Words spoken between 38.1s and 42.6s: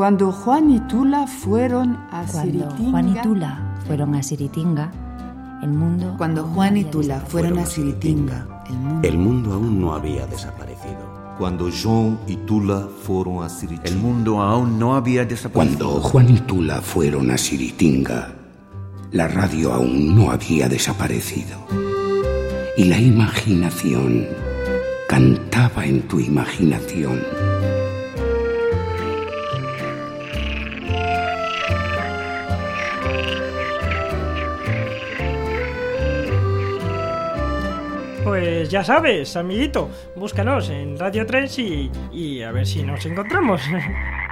Pues ya sabes, amiguito, búscanos en Radio 3 y, y a